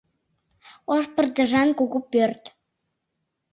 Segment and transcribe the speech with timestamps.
[0.93, 2.43] Ош пырдыжан кугу пӧрт.